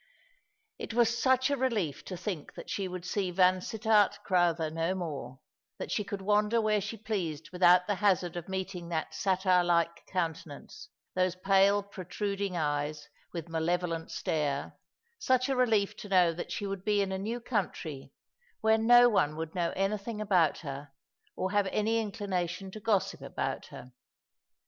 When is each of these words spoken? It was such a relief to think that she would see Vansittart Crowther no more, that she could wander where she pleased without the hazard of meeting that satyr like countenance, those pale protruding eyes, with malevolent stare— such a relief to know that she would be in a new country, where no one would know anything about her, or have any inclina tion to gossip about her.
It 0.79 0.95
was 0.95 1.15
such 1.15 1.51
a 1.51 1.55
relief 1.55 2.03
to 2.05 2.17
think 2.17 2.55
that 2.55 2.71
she 2.71 2.87
would 2.87 3.05
see 3.05 3.29
Vansittart 3.31 4.17
Crowther 4.25 4.71
no 4.71 4.95
more, 4.95 5.41
that 5.77 5.91
she 5.91 6.03
could 6.03 6.23
wander 6.23 6.59
where 6.59 6.81
she 6.81 6.97
pleased 6.97 7.51
without 7.51 7.85
the 7.85 7.93
hazard 7.93 8.35
of 8.35 8.49
meeting 8.49 8.89
that 8.89 9.13
satyr 9.13 9.63
like 9.63 10.07
countenance, 10.07 10.89
those 11.13 11.35
pale 11.35 11.83
protruding 11.83 12.57
eyes, 12.57 13.09
with 13.31 13.47
malevolent 13.47 14.09
stare— 14.09 14.75
such 15.19 15.49
a 15.49 15.55
relief 15.55 15.95
to 15.97 16.09
know 16.09 16.33
that 16.33 16.51
she 16.51 16.65
would 16.65 16.83
be 16.83 17.03
in 17.03 17.11
a 17.11 17.19
new 17.19 17.39
country, 17.39 18.11
where 18.61 18.79
no 18.79 19.07
one 19.07 19.35
would 19.35 19.53
know 19.53 19.71
anything 19.75 20.19
about 20.19 20.57
her, 20.61 20.89
or 21.35 21.51
have 21.51 21.67
any 21.67 22.03
inclina 22.03 22.49
tion 22.49 22.71
to 22.71 22.79
gossip 22.79 23.21
about 23.21 23.67
her. 23.67 23.91